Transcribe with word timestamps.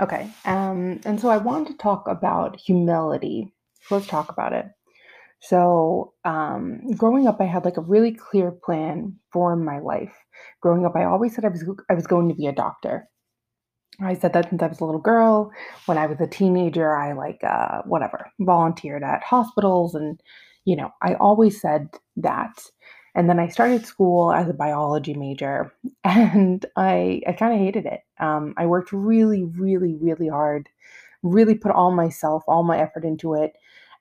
Okay. 0.00 0.30
Um, 0.46 1.00
and 1.04 1.20
so 1.20 1.28
I 1.28 1.36
want 1.36 1.68
to 1.68 1.74
talk 1.76 2.08
about 2.08 2.58
humility. 2.58 3.52
Let's 3.90 4.06
talk 4.06 4.30
about 4.30 4.52
it. 4.52 4.66
So, 5.42 6.12
um, 6.24 6.92
growing 6.92 7.26
up, 7.26 7.40
I 7.40 7.44
had 7.44 7.64
like 7.64 7.78
a 7.78 7.82
really 7.82 8.12
clear 8.12 8.50
plan 8.50 9.16
for 9.32 9.56
my 9.56 9.78
life. 9.78 10.14
Growing 10.60 10.84
up, 10.84 10.96
I 10.96 11.04
always 11.04 11.34
said 11.34 11.44
I 11.44 11.48
was 11.48 11.64
I 11.90 11.94
was 11.94 12.06
going 12.06 12.28
to 12.28 12.34
be 12.34 12.46
a 12.46 12.52
doctor. 12.52 13.08
I 14.00 14.14
said 14.14 14.32
that 14.32 14.48
since 14.48 14.62
I 14.62 14.66
was 14.66 14.80
a 14.80 14.84
little 14.84 15.00
girl. 15.00 15.50
When 15.86 15.98
I 15.98 16.06
was 16.06 16.20
a 16.20 16.26
teenager, 16.26 16.94
I 16.94 17.12
like 17.12 17.42
uh, 17.44 17.82
whatever 17.84 18.30
volunteered 18.40 19.02
at 19.02 19.22
hospitals, 19.22 19.94
and 19.94 20.20
you 20.64 20.76
know, 20.76 20.90
I 21.02 21.14
always 21.14 21.60
said 21.60 21.88
that. 22.16 22.62
And 23.14 23.28
then 23.28 23.38
I 23.40 23.48
started 23.48 23.86
school 23.86 24.32
as 24.32 24.48
a 24.48 24.54
biology 24.54 25.14
major, 25.14 25.72
and 26.04 26.64
I 26.76 27.22
I 27.26 27.32
kind 27.32 27.52
of 27.54 27.58
hated 27.60 27.86
it. 27.86 28.00
Um, 28.18 28.54
I 28.56 28.66
worked 28.66 28.92
really, 28.92 29.44
really, 29.44 29.96
really 29.96 30.28
hard, 30.28 30.68
really 31.22 31.54
put 31.54 31.72
all 31.72 31.90
myself, 31.92 32.44
all 32.48 32.62
my 32.62 32.78
effort 32.78 33.04
into 33.04 33.34
it, 33.34 33.54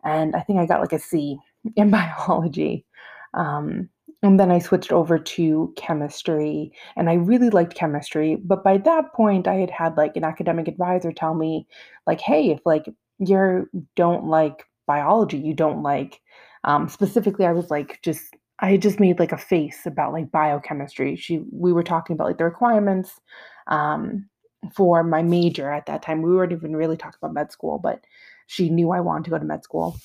and 0.03 0.35
I 0.35 0.41
think 0.41 0.59
I 0.59 0.65
got 0.65 0.81
like 0.81 0.93
a 0.93 0.99
C 0.99 1.39
in 1.75 1.89
biology. 1.91 2.85
Um, 3.33 3.89
and 4.21 4.37
then 4.39 4.51
I 4.51 4.59
switched 4.59 4.91
over 4.91 5.17
to 5.17 5.73
chemistry, 5.77 6.73
and 6.97 7.09
I 7.09 7.13
really 7.13 7.49
liked 7.49 7.75
chemistry. 7.75 8.35
But 8.35 8.63
by 8.63 8.77
that 8.79 9.13
point, 9.13 9.47
I 9.47 9.55
had 9.55 9.69
had 9.71 9.95
like 9.97 10.17
an 10.17 10.25
academic 10.25 10.67
advisor 10.67 11.11
tell 11.13 11.35
me, 11.35 11.67
like, 12.07 12.19
"Hey, 12.21 12.49
if 12.51 12.59
like 12.65 12.85
you 13.19 13.69
don't 13.95 14.25
like 14.25 14.65
biology, 14.87 15.37
you 15.37 15.53
don't 15.53 15.83
like." 15.83 16.21
Um, 16.65 16.89
specifically, 16.89 17.45
I 17.45 17.53
was 17.53 17.71
like, 17.71 17.99
just 18.03 18.35
I 18.61 18.77
just 18.77 18.99
made 18.99 19.19
like 19.19 19.31
a 19.31 19.37
face 19.37 19.85
about 19.85 20.13
like 20.13 20.31
biochemistry. 20.31 21.15
She, 21.15 21.41
we 21.51 21.71
were 21.73 21.83
talking 21.83 22.13
about 22.13 22.27
like 22.27 22.37
the 22.37 22.45
requirements 22.45 23.19
um, 23.67 24.27
for 24.75 25.03
my 25.03 25.21
major 25.21 25.71
at 25.71 25.85
that 25.85 26.01
time. 26.01 26.21
We 26.21 26.33
weren't 26.33 26.51
even 26.51 26.75
really 26.75 26.97
talking 26.97 27.19
about 27.21 27.33
med 27.33 27.51
school, 27.51 27.79
but 27.79 28.03
she 28.47 28.69
knew 28.69 28.91
I 28.91 28.99
wanted 28.99 29.25
to 29.25 29.29
go 29.31 29.39
to 29.39 29.45
med 29.45 29.63
school 29.63 29.97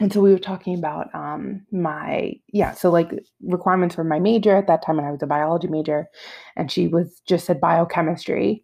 and 0.00 0.12
so 0.12 0.20
we 0.20 0.30
were 0.30 0.38
talking 0.38 0.76
about 0.76 1.12
um 1.14 1.62
my 1.72 2.32
yeah 2.52 2.72
so 2.72 2.90
like 2.90 3.10
requirements 3.42 3.94
for 3.94 4.04
my 4.04 4.18
major 4.18 4.56
at 4.56 4.66
that 4.66 4.84
time 4.84 4.96
when 4.96 5.04
i 5.04 5.10
was 5.10 5.22
a 5.22 5.26
biology 5.26 5.68
major 5.68 6.08
and 6.56 6.70
she 6.70 6.86
was 6.86 7.20
just 7.26 7.46
said 7.46 7.60
biochemistry 7.60 8.62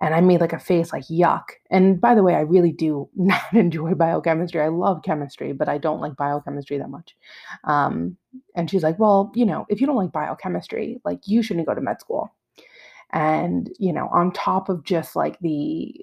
and 0.00 0.14
i 0.14 0.20
made 0.20 0.40
like 0.40 0.52
a 0.52 0.58
face 0.58 0.92
like 0.92 1.04
yuck 1.04 1.44
and 1.70 2.00
by 2.00 2.14
the 2.14 2.22
way 2.22 2.34
i 2.34 2.40
really 2.40 2.72
do 2.72 3.08
not 3.16 3.42
enjoy 3.52 3.94
biochemistry 3.94 4.60
i 4.60 4.68
love 4.68 5.02
chemistry 5.02 5.52
but 5.52 5.68
i 5.68 5.78
don't 5.78 6.00
like 6.00 6.16
biochemistry 6.16 6.78
that 6.78 6.90
much 6.90 7.16
um 7.64 8.16
and 8.54 8.70
she's 8.70 8.82
like 8.82 8.98
well 8.98 9.32
you 9.34 9.46
know 9.46 9.66
if 9.68 9.80
you 9.80 9.86
don't 9.86 9.96
like 9.96 10.12
biochemistry 10.12 11.00
like 11.04 11.20
you 11.26 11.42
shouldn't 11.42 11.66
go 11.66 11.74
to 11.74 11.80
med 11.80 12.00
school 12.00 12.34
and 13.12 13.70
you 13.78 13.92
know 13.92 14.08
on 14.12 14.32
top 14.32 14.68
of 14.68 14.84
just 14.84 15.16
like 15.16 15.38
the 15.40 15.94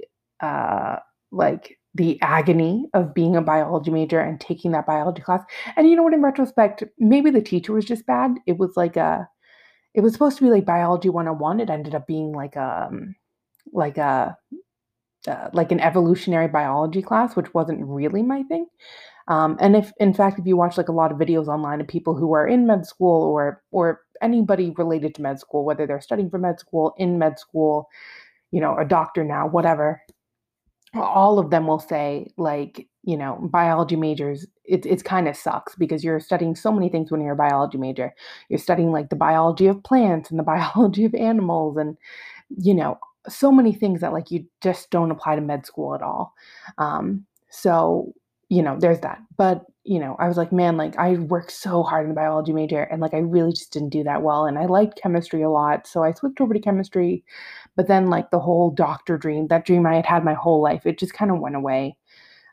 uh 0.41 0.97
like 1.31 1.77
the 1.95 2.21
agony 2.21 2.85
of 2.93 3.13
being 3.13 3.35
a 3.35 3.41
biology 3.41 3.89
major 3.89 4.19
and 4.19 4.39
taking 4.39 4.71
that 4.71 4.85
biology 4.85 5.21
class. 5.21 5.43
And 5.77 5.89
you 5.89 5.95
know 5.95 6.03
what, 6.03 6.13
in 6.13 6.21
retrospect, 6.21 6.83
maybe 6.99 7.31
the 7.31 7.41
teacher 7.41 7.71
was 7.71 7.85
just 7.85 8.05
bad. 8.05 8.31
It 8.45 8.57
was 8.57 8.73
like 8.75 8.97
a, 8.97 9.27
it 9.93 10.01
was 10.01 10.11
supposed 10.11 10.37
to 10.37 10.43
be 10.43 10.49
like 10.49 10.65
biology 10.65 11.07
101. 11.07 11.61
It 11.61 11.69
ended 11.69 11.95
up 11.95 12.05
being 12.05 12.33
like 12.33 12.57
a, 12.57 12.89
um, 12.91 13.15
like 13.75 13.97
a, 13.97 14.37
uh, 15.27 15.49
like 15.53 15.71
an 15.71 15.79
evolutionary 15.79 16.47
biology 16.47 17.01
class, 17.01 17.35
which 17.35 17.53
wasn't 17.53 17.85
really 17.85 18.23
my 18.23 18.43
thing. 18.43 18.67
Um, 19.27 19.57
and 19.59 19.75
if, 19.75 19.91
in 19.99 20.13
fact, 20.13 20.39
if 20.39 20.45
you 20.45 20.55
watch 20.55 20.77
like 20.77 20.89
a 20.89 20.93
lot 20.93 21.11
of 21.11 21.17
videos 21.17 21.47
online 21.47 21.81
of 21.81 21.87
people 21.87 22.15
who 22.15 22.33
are 22.33 22.47
in 22.47 22.67
med 22.67 22.85
school 22.85 23.23
or 23.23 23.63
or 23.71 24.01
anybody 24.21 24.71
related 24.77 25.15
to 25.15 25.21
med 25.21 25.39
school, 25.39 25.65
whether 25.65 25.87
they're 25.87 26.01
studying 26.01 26.29
for 26.29 26.37
med 26.37 26.59
school, 26.59 26.93
in 26.97 27.17
med 27.17 27.39
school, 27.39 27.89
you 28.51 28.61
know, 28.61 28.77
a 28.77 28.85
doctor 28.85 29.23
now, 29.23 29.47
whatever, 29.47 30.01
all 30.95 31.39
of 31.39 31.49
them 31.49 31.67
will 31.67 31.79
say 31.79 32.27
like 32.37 32.87
you 33.03 33.17
know 33.17 33.37
biology 33.51 33.95
majors 33.95 34.45
it, 34.63 34.85
it's 34.85 35.03
kind 35.03 35.27
of 35.27 35.35
sucks 35.35 35.75
because 35.75 36.03
you're 36.03 36.19
studying 36.19 36.55
so 36.55 36.71
many 36.71 36.89
things 36.89 37.11
when 37.11 37.21
you're 37.21 37.33
a 37.33 37.35
biology 37.35 37.77
major 37.77 38.13
you're 38.49 38.59
studying 38.59 38.91
like 38.91 39.09
the 39.09 39.15
biology 39.15 39.67
of 39.67 39.83
plants 39.83 40.29
and 40.29 40.39
the 40.39 40.43
biology 40.55 41.05
of 41.05 41.13
animals 41.15 41.77
and 41.77 41.97
you 42.57 42.73
know 42.73 42.97
so 43.27 43.51
many 43.51 43.73
things 43.73 44.01
that 44.01 44.13
like 44.13 44.31
you 44.31 44.45
just 44.61 44.89
don't 44.89 45.11
apply 45.11 45.35
to 45.35 45.41
med 45.41 45.65
school 45.65 45.95
at 45.95 46.01
all 46.01 46.33
um, 46.77 47.25
so 47.49 48.13
you 48.49 48.61
know 48.61 48.77
there's 48.79 48.99
that 48.99 49.19
but 49.37 49.65
you 49.83 49.97
know 49.97 50.15
i 50.19 50.27
was 50.27 50.37
like 50.37 50.51
man 50.51 50.77
like 50.77 50.95
i 50.99 51.13
worked 51.13 51.49
so 51.49 51.81
hard 51.81 52.03
in 52.03 52.09
the 52.09 52.15
biology 52.15 52.53
major 52.53 52.83
and 52.83 53.01
like 53.01 53.15
i 53.15 53.17
really 53.17 53.51
just 53.51 53.73
didn't 53.73 53.89
do 53.89 54.03
that 54.03 54.21
well 54.21 54.45
and 54.45 54.59
i 54.59 54.65
liked 54.65 55.01
chemistry 55.01 55.41
a 55.41 55.49
lot 55.49 55.87
so 55.87 56.03
i 56.03 56.11
switched 56.11 56.39
over 56.39 56.53
to 56.53 56.59
chemistry 56.59 57.23
but 57.75 57.87
then, 57.87 58.09
like 58.09 58.31
the 58.31 58.39
whole 58.39 58.71
doctor 58.71 59.17
dream, 59.17 59.47
that 59.47 59.65
dream 59.65 59.85
I 59.85 59.95
had 59.95 60.05
had 60.05 60.23
my 60.23 60.33
whole 60.33 60.61
life, 60.61 60.85
it 60.85 60.97
just 60.97 61.13
kind 61.13 61.31
of 61.31 61.39
went 61.39 61.55
away. 61.55 61.97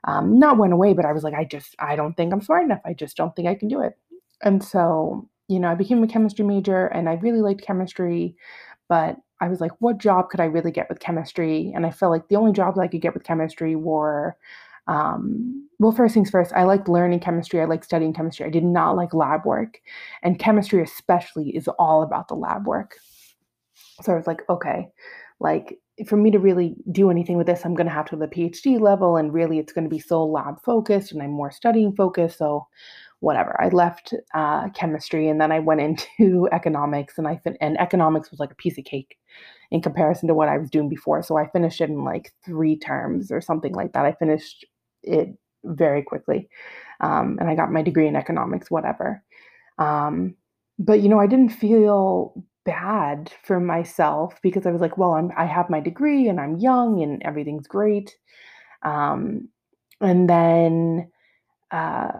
Um, 0.04 0.38
not 0.38 0.58
went 0.58 0.72
away, 0.72 0.94
but 0.94 1.04
I 1.04 1.12
was 1.12 1.22
like, 1.22 1.34
I 1.34 1.44
just, 1.44 1.76
I 1.78 1.94
don't 1.94 2.16
think 2.16 2.32
I'm 2.32 2.40
smart 2.40 2.64
enough. 2.64 2.80
I 2.84 2.92
just 2.92 3.16
don't 3.16 3.34
think 3.36 3.46
I 3.46 3.54
can 3.54 3.68
do 3.68 3.80
it. 3.80 3.96
And 4.42 4.62
so, 4.64 5.28
you 5.46 5.60
know, 5.60 5.68
I 5.68 5.76
became 5.76 6.02
a 6.02 6.08
chemistry 6.08 6.44
major 6.44 6.86
and 6.86 7.08
I 7.08 7.14
really 7.14 7.40
liked 7.40 7.62
chemistry, 7.62 8.34
but 8.88 9.16
I 9.42 9.48
was 9.48 9.60
like, 9.60 9.72
what 9.80 9.98
job 9.98 10.30
could 10.30 10.38
I 10.38 10.44
really 10.44 10.70
get 10.70 10.88
with 10.88 11.00
chemistry? 11.00 11.72
And 11.74 11.84
I 11.84 11.90
felt 11.90 12.12
like 12.12 12.28
the 12.28 12.36
only 12.36 12.52
jobs 12.52 12.78
I 12.78 12.86
could 12.86 13.00
get 13.00 13.12
with 13.12 13.24
chemistry 13.24 13.74
were, 13.74 14.36
um, 14.86 15.68
well, 15.80 15.90
first 15.90 16.14
things 16.14 16.30
first, 16.30 16.52
I 16.52 16.62
liked 16.62 16.88
learning 16.88 17.18
chemistry. 17.18 17.60
I 17.60 17.64
liked 17.64 17.84
studying 17.84 18.12
chemistry. 18.12 18.46
I 18.46 18.50
did 18.50 18.62
not 18.62 18.94
like 18.94 19.12
lab 19.12 19.44
work. 19.44 19.80
And 20.22 20.38
chemistry, 20.38 20.80
especially, 20.80 21.56
is 21.56 21.66
all 21.76 22.04
about 22.04 22.28
the 22.28 22.36
lab 22.36 22.68
work. 22.68 22.94
So 24.02 24.12
I 24.12 24.16
was 24.16 24.28
like, 24.28 24.42
okay, 24.48 24.88
like 25.40 25.76
for 26.06 26.16
me 26.16 26.30
to 26.30 26.38
really 26.38 26.76
do 26.92 27.10
anything 27.10 27.36
with 27.36 27.48
this, 27.48 27.64
I'm 27.64 27.74
going 27.74 27.88
to 27.88 27.92
have 27.92 28.06
to 28.10 28.16
the 28.16 28.28
PhD 28.28 28.80
level, 28.80 29.16
and 29.16 29.34
really 29.34 29.58
it's 29.58 29.72
going 29.72 29.84
to 29.84 29.90
be 29.90 29.98
so 29.98 30.24
lab 30.24 30.62
focused, 30.62 31.10
and 31.10 31.20
I'm 31.20 31.32
more 31.32 31.50
studying 31.50 31.96
focused. 31.96 32.38
So 32.38 32.68
whatever. 33.18 33.56
I 33.60 33.68
left 33.68 34.14
uh, 34.34 34.68
chemistry, 34.70 35.28
and 35.28 35.40
then 35.40 35.50
I 35.50 35.58
went 35.58 35.80
into 36.10 36.48
economics, 36.52 37.18
and 37.18 37.26
I 37.26 37.38
fin- 37.38 37.58
and 37.60 37.78
economics 37.80 38.30
was 38.30 38.38
like 38.38 38.52
a 38.52 38.56
piece 38.56 38.78
of 38.78 38.84
cake 38.84 39.16
in 39.70 39.80
comparison 39.80 40.28
to 40.28 40.34
what 40.34 40.48
I 40.48 40.58
was 40.58 40.70
doing 40.70 40.88
before. 40.88 41.22
So 41.22 41.36
I 41.36 41.48
finished 41.48 41.80
it 41.80 41.88
in 41.88 42.04
like 42.04 42.32
three 42.44 42.78
terms 42.78 43.32
or 43.32 43.40
something 43.40 43.74
like 43.74 43.92
that. 43.92 44.04
I 44.04 44.12
finished 44.12 44.66
it 45.02 45.36
very 45.64 46.02
quickly, 46.02 46.48
um, 47.00 47.38
and 47.40 47.48
I 47.48 47.54
got 47.54 47.72
my 47.72 47.82
degree 47.82 48.06
in 48.08 48.16
economics, 48.16 48.70
whatever. 48.70 49.22
Um, 49.78 50.34
but 50.78 51.00
you 51.00 51.08
know, 51.08 51.20
I 51.20 51.26
didn't 51.26 51.50
feel 51.50 52.34
bad 52.64 53.32
for 53.42 53.58
myself 53.58 54.38
because 54.42 54.66
I 54.66 54.70
was 54.70 54.80
like, 54.80 54.98
well, 54.98 55.12
I'm 55.12 55.32
I 55.36 55.46
have 55.46 55.70
my 55.70 55.80
degree 55.80 56.28
and 56.28 56.40
I'm 56.40 56.58
young 56.58 57.02
and 57.02 57.22
everything's 57.22 57.66
great. 57.66 58.16
Um, 58.82 59.48
and 60.00 60.28
then 60.28 61.10
uh, 61.70 62.18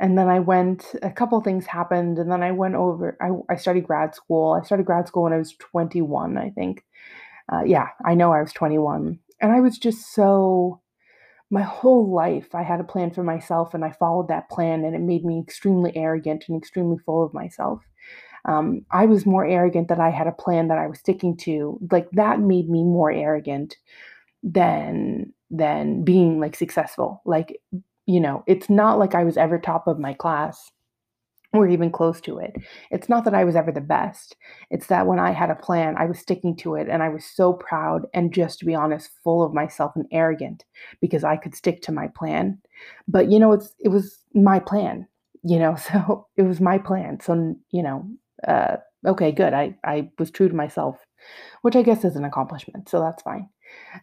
and 0.00 0.18
then 0.18 0.28
I 0.28 0.40
went 0.40 0.94
a 1.02 1.10
couple 1.10 1.40
things 1.40 1.66
happened 1.66 2.18
and 2.18 2.30
then 2.30 2.42
I 2.42 2.52
went 2.52 2.74
over 2.74 3.16
I, 3.20 3.52
I 3.52 3.56
started 3.56 3.86
grad 3.86 4.14
school. 4.14 4.58
I 4.60 4.64
started 4.64 4.86
grad 4.86 5.06
school 5.06 5.24
when 5.24 5.32
I 5.32 5.38
was 5.38 5.54
21, 5.58 6.38
I 6.38 6.50
think. 6.50 6.84
Uh, 7.52 7.62
yeah, 7.64 7.88
I 8.04 8.14
know 8.14 8.32
I 8.32 8.42
was 8.42 8.52
21. 8.52 9.18
And 9.40 9.52
I 9.52 9.60
was 9.60 9.78
just 9.78 10.14
so 10.14 10.80
my 11.50 11.62
whole 11.62 12.12
life 12.12 12.54
I 12.54 12.62
had 12.62 12.80
a 12.80 12.84
plan 12.84 13.10
for 13.10 13.22
myself 13.22 13.74
and 13.74 13.84
I 13.84 13.90
followed 13.92 14.28
that 14.28 14.50
plan 14.50 14.84
and 14.84 14.94
it 14.94 15.00
made 15.00 15.24
me 15.24 15.40
extremely 15.40 15.96
arrogant 15.96 16.44
and 16.48 16.56
extremely 16.56 16.98
full 16.98 17.24
of 17.24 17.34
myself 17.34 17.82
um, 18.44 18.86
I 18.90 19.06
was 19.06 19.26
more 19.26 19.44
arrogant 19.44 19.88
that 19.88 20.00
I 20.00 20.10
had 20.10 20.26
a 20.26 20.32
plan 20.32 20.68
that 20.68 20.78
I 20.78 20.86
was 20.86 20.98
sticking 20.98 21.36
to. 21.38 21.78
Like 21.90 22.10
that 22.12 22.40
made 22.40 22.68
me 22.70 22.84
more 22.84 23.12
arrogant 23.12 23.76
than 24.42 25.32
than 25.50 26.04
being 26.04 26.40
like 26.40 26.56
successful. 26.56 27.22
Like, 27.24 27.60
you 28.10 28.20
know, 28.20 28.42
it's 28.46 28.68
not 28.68 28.98
like 28.98 29.14
I 29.14 29.24
was 29.24 29.36
ever 29.36 29.58
top 29.58 29.86
of 29.86 29.98
my 29.98 30.14
class 30.14 30.70
or 31.52 31.68
even 31.68 31.90
close 31.90 32.20
to 32.22 32.38
it. 32.38 32.54
It's 32.90 33.08
not 33.08 33.24
that 33.24 33.34
I 33.34 33.44
was 33.44 33.56
ever 33.56 33.70
the 33.72 33.80
best. 33.80 34.36
It's 34.70 34.88
that 34.88 35.06
when 35.06 35.18
I 35.18 35.30
had 35.30 35.50
a 35.50 35.54
plan, 35.54 35.96
I 35.96 36.06
was 36.06 36.18
sticking 36.18 36.56
to 36.58 36.74
it 36.74 36.88
and 36.88 37.02
I 37.02 37.08
was 37.08 37.24
so 37.24 37.52
proud 37.52 38.06
and 38.14 38.32
just 38.32 38.58
to 38.58 38.64
be 38.64 38.74
honest, 38.74 39.10
full 39.22 39.44
of 39.44 39.54
myself 39.54 39.92
and 39.94 40.06
arrogant 40.12 40.64
because 41.00 41.24
I 41.24 41.36
could 41.36 41.54
stick 41.54 41.82
to 41.82 41.92
my 41.92 42.08
plan. 42.08 42.60
But 43.06 43.30
you 43.30 43.38
know, 43.38 43.52
it's 43.52 43.74
it 43.78 43.88
was 43.88 44.18
my 44.34 44.58
plan, 44.58 45.06
you 45.42 45.58
know, 45.58 45.76
so 45.92 46.26
it 46.36 46.42
was 46.42 46.60
my 46.60 46.78
plan. 46.78 47.20
So, 47.20 47.54
you 47.70 47.82
know, 47.82 48.08
uh, 48.46 48.76
okay, 49.06 49.30
good. 49.30 49.52
I, 49.52 49.76
I 49.84 50.10
was 50.18 50.30
true 50.30 50.48
to 50.48 50.54
myself, 50.54 50.96
which 51.62 51.76
I 51.76 51.82
guess 51.82 52.04
is 52.04 52.16
an 52.16 52.24
accomplishment. 52.24 52.88
So 52.88 53.00
that's 53.00 53.22
fine. 53.22 53.48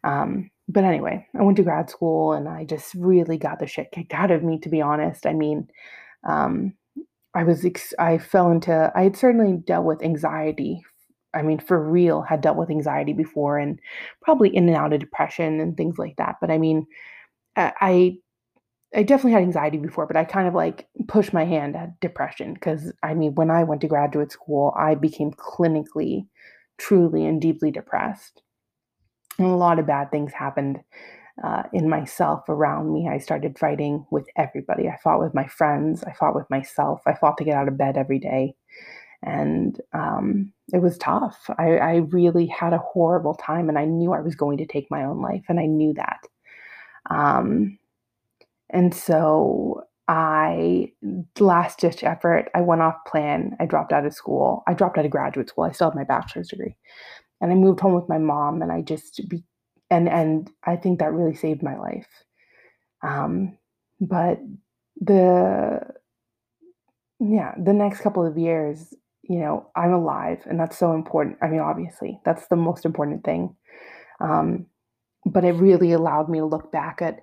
Um, 0.03 0.50
but 0.67 0.83
anyway, 0.83 1.25
I 1.37 1.43
went 1.43 1.57
to 1.57 1.63
grad 1.63 1.89
school 1.89 2.33
and 2.33 2.47
I 2.47 2.65
just 2.65 2.93
really 2.95 3.37
got 3.37 3.59
the 3.59 3.67
shit 3.67 3.91
kicked 3.91 4.13
out 4.13 4.31
of 4.31 4.43
me, 4.43 4.59
to 4.59 4.69
be 4.69 4.81
honest. 4.81 5.25
I 5.25 5.33
mean, 5.33 5.69
um, 6.27 6.73
I 7.33 7.43
was, 7.43 7.63
ex- 7.65 7.93
I 7.99 8.17
fell 8.17 8.51
into, 8.51 8.91
I 8.95 9.03
had 9.03 9.15
certainly 9.15 9.57
dealt 9.65 9.85
with 9.85 10.03
anxiety. 10.03 10.81
I 11.33 11.41
mean, 11.41 11.59
for 11.59 11.81
real, 11.81 12.21
had 12.21 12.41
dealt 12.41 12.57
with 12.57 12.69
anxiety 12.69 13.13
before 13.13 13.57
and 13.57 13.79
probably 14.21 14.49
in 14.55 14.67
and 14.67 14.77
out 14.77 14.93
of 14.93 14.99
depression 14.99 15.59
and 15.59 15.77
things 15.77 15.97
like 15.97 16.15
that. 16.17 16.37
But 16.41 16.51
I 16.51 16.57
mean, 16.57 16.87
I 17.55 18.17
I 18.95 19.03
definitely 19.03 19.33
had 19.33 19.43
anxiety 19.43 19.77
before, 19.77 20.07
but 20.07 20.15
I 20.15 20.23
kind 20.23 20.47
of 20.47 20.53
like 20.53 20.87
pushed 21.07 21.33
my 21.33 21.43
hand 21.43 21.75
at 21.75 21.99
depression 21.99 22.53
because 22.53 22.93
I 23.03 23.13
mean, 23.13 23.35
when 23.35 23.51
I 23.51 23.63
went 23.63 23.81
to 23.81 23.87
graduate 23.87 24.31
school, 24.31 24.73
I 24.77 24.95
became 24.95 25.31
clinically, 25.31 26.27
truly, 26.77 27.25
and 27.25 27.41
deeply 27.41 27.69
depressed. 27.69 28.41
A 29.39 29.44
lot 29.44 29.80
of 29.80 29.86
bad 29.86 30.12
things 30.12 30.34
happened 30.34 30.80
uh, 31.44 31.63
in 31.74 31.89
myself 31.89 32.50
around 32.50 32.92
me. 32.92 33.07
I 33.07 33.19
started 33.19 33.60
fighting 33.60 34.06
with 34.10 34.28
everybody. 34.36 34.88
I 34.88 34.98
fought 35.04 35.19
with 35.19 35.36
my 35.36 35.48
friends. 35.48 36.04
I 36.04 36.13
fought 36.13 36.36
with 36.36 36.50
myself. 36.50 37.01
I 37.06 37.13
fought 37.13 37.38
to 37.38 37.44
get 37.44 37.56
out 37.56 37.68
of 37.68 37.78
bed 37.78 37.98
every 37.98 38.19
day. 38.19 38.56
And 39.24 39.80
um, 39.94 40.54
it 40.74 40.81
was 40.81 40.98
tough. 40.98 41.50
I, 41.57 41.78
I 41.78 41.95
really 41.98 42.48
had 42.48 42.74
a 42.74 42.80
horrible 42.80 43.36
time, 43.36 43.69
and 43.69 43.78
I 43.78 43.86
knew 43.86 44.13
I 44.13 44.22
was 44.22 44.36
going 44.36 44.57
to 44.60 44.66
take 44.66 44.89
my 44.92 45.04
own 45.04 45.22
life, 45.22 45.44
and 45.50 45.60
I 45.60 45.66
knew 45.66 45.94
that. 45.94 46.19
Um, 47.10 47.78
and 48.69 48.94
so 48.94 49.84
I, 50.07 50.92
last 51.39 51.80
ditch 51.80 52.04
effort, 52.04 52.50
I 52.54 52.62
went 52.62 52.81
off 52.81 52.95
plan. 53.07 53.56
I 53.60 53.66
dropped 53.66 53.94
out 53.94 54.06
of 54.06 54.13
school. 54.13 54.63
I 54.68 54.74
dropped 54.74 54.98
out 54.98 55.06
of 55.06 55.12
graduate 55.12 55.50
school. 55.50 55.66
I 55.66 55.72
still 55.72 55.89
have 55.89 55.95
my 55.95 56.04
bachelor's 56.04 56.50
degree. 56.50 56.75
And 57.42 57.51
I 57.51 57.56
moved 57.56 57.80
home 57.80 57.94
with 57.94 58.10
my 58.10 58.18
mom, 58.18 58.62
and 58.62 58.72
I 58.72 58.81
just 58.81 59.22
be, 59.30 59.44
and 59.89 60.10
and 60.10 60.50
I 60.63 60.75
think 60.75 61.00
that 61.00 61.13
really 61.13 61.36
saved 61.36 61.63
my 61.63 61.78
life. 61.78 62.07
Um, 63.04 63.57
but 64.00 64.39
the 65.00 65.81
yeah, 67.19 67.54
the 67.63 67.74
next 67.74 68.01
couple 68.01 68.25
of 68.25 68.38
years, 68.38 68.94
you 69.24 69.39
know, 69.39 69.69
I'm 69.75 69.94
alive, 69.94 70.39
and 70.45 70.60
that's 70.60 70.78
so 70.78 70.94
important. 70.94 71.38
I 71.42 71.48
mean, 71.48 71.60
obviously, 71.60 72.19
that's 72.25 72.48
the 72.48 72.56
most 72.56 72.86
important 72.86 73.24
thing. 73.24 73.56
Um, 74.19 74.68
but 75.25 75.44
it 75.44 75.54
really 75.54 75.92
allowed 75.92 76.30
me 76.30 76.39
to 76.39 76.45
look 76.45 76.72
back 76.72 77.01
at 77.01 77.19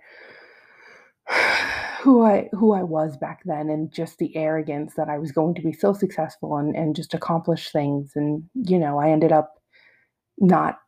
who 2.03 2.23
I 2.23 2.51
who 2.53 2.73
I 2.73 2.83
was 2.83 3.17
back 3.17 3.41
then 3.45 3.71
and 3.71 3.93
just 3.93 4.19
the 4.19 4.37
arrogance 4.37 4.95
that 4.97 5.09
I 5.09 5.19
was 5.19 5.33
going 5.33 5.55
to 5.55 5.63
be 5.63 5.73
so 5.73 5.95
successful 5.95 6.57
and 6.57 6.77
and 6.77 6.95
just 6.95 7.15
accomplish 7.15 7.73
things 7.73 8.13
and 8.15 8.45
you 8.55 8.79
know 8.79 8.99
I 8.99 9.11
ended 9.11 9.33
up 9.33 9.55
not 10.39 10.79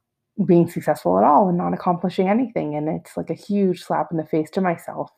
being 0.47 0.69
successful 0.69 1.19
at 1.19 1.25
all 1.25 1.49
and 1.49 1.59
not 1.59 1.73
accomplishing 1.73 2.29
anything 2.29 2.75
and 2.75 2.89
it's 2.89 3.17
like 3.17 3.31
a 3.31 3.35
huge 3.35 3.83
slap 3.83 4.09
in 4.11 4.19
the 4.19 4.27
face 4.27 4.51
to 4.51 4.61
myself 4.61 5.11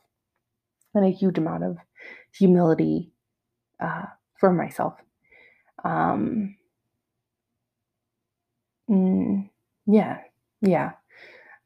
and 0.94 1.04
a 1.04 1.10
huge 1.10 1.38
amount 1.38 1.64
of 1.64 1.76
humility 2.32 3.10
uh, 3.80 4.04
for 4.38 4.52
myself. 4.52 4.94
Um 5.84 6.56
mm, 8.90 9.48
yeah 9.86 10.18
yeah. 10.60 10.92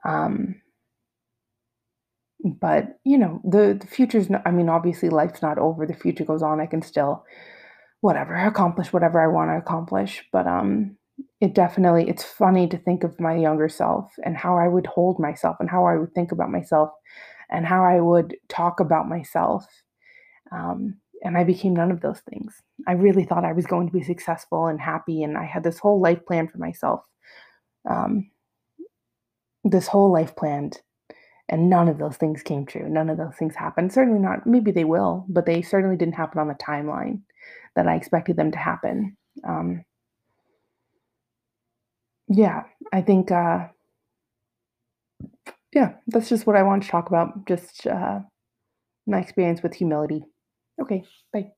Um 0.05 0.63
but 2.45 2.99
you 3.05 3.19
know 3.19 3.41
the 3.45 3.79
the 3.81 3.87
future's 3.87 4.29
not 4.29 4.43
i 4.45 4.51
mean 4.51 4.69
obviously 4.69 5.09
life's 5.09 5.43
not 5.43 5.59
over 5.59 5.87
the 5.87 5.95
future 5.95 6.25
goes 6.25 6.43
on 6.43 6.61
i 6.61 6.67
can 6.67 6.83
still 6.83 7.25
whatever 8.01 8.35
accomplish 8.35 8.93
whatever 8.93 9.21
i 9.21 9.27
want 9.27 9.51
to 9.51 9.57
accomplish 9.57 10.25
but 10.33 10.47
um 10.47 10.97
it 11.43 11.55
definitely 11.55 12.09
it's 12.09 12.23
funny 12.23 12.69
to 12.69 12.79
think 12.79 13.03
of 13.03 13.19
my 13.19 13.35
younger 13.35 13.69
self 13.69 14.13
and 14.25 14.37
how 14.37 14.57
i 14.57 14.69
would 14.69 14.87
hold 14.87 15.19
myself 15.19 15.57
and 15.59 15.69
how 15.69 15.85
i 15.85 15.97
would 15.97 16.15
think 16.15 16.31
about 16.31 16.51
myself 16.51 16.91
and 17.51 17.67
how 17.67 17.85
i 17.85 18.01
would 18.01 18.37
talk 18.49 18.79
about 18.79 19.09
myself 19.09 19.67
um 20.53 20.95
and 21.25 21.37
i 21.37 21.43
became 21.43 21.75
none 21.75 21.91
of 21.91 22.01
those 22.01 22.21
things 22.31 22.63
i 22.87 22.93
really 22.93 23.25
thought 23.25 23.45
i 23.45 23.53
was 23.53 23.67
going 23.67 23.89
to 23.89 23.93
be 23.93 24.05
successful 24.05 24.67
and 24.69 24.81
happy 24.81 25.25
and 25.25 25.37
i 25.37 25.45
had 25.45 25.65
this 25.65 25.81
whole 25.81 26.01
life 26.01 26.25
plan 26.27 26.47
for 26.47 26.59
myself 26.59 27.01
um 27.91 28.31
this 29.65 29.89
whole 29.89 30.13
life 30.13 30.37
planned 30.37 30.81
and 31.49 31.69
none 31.69 31.89
of 31.89 31.99
those 31.99 32.17
things 32.17 32.43
came 32.43 32.65
true. 32.65 32.89
None 32.89 33.11
of 33.11 33.19
those 33.19 33.35
things 33.35 33.55
happened. 33.55 33.93
Certainly 33.93 34.21
not, 34.21 34.47
maybe 34.47 34.71
they 34.71 34.85
will, 34.85 35.27
but 35.29 35.45
they 35.45 35.61
certainly 35.61 35.97
didn't 35.97 36.15
happen 36.15 36.41
on 36.41 36.49
the 36.49 36.55
timeline 36.55 37.21
that 37.77 37.87
I 37.87 37.97
expected 37.97 38.37
them 38.37 38.53
to 38.53 38.59
happen. 38.59 39.17
Um, 39.47 39.85
yeah, 42.33 42.65
I 42.93 43.01
think, 43.03 43.31
uh, 43.31 43.69
yeah, 45.75 45.95
that's 46.07 46.29
just 46.29 46.47
what 46.47 46.57
I 46.57 46.63
wanted 46.63 46.83
to 46.85 46.89
talk 46.91 47.09
about. 47.09 47.47
Just 47.47 47.87
uh, 47.87 48.21
my 49.07 49.21
experience 49.21 49.63
with 49.63 49.75
humility. 49.75 50.25
Okay, 50.81 51.05
bye. 51.33 51.53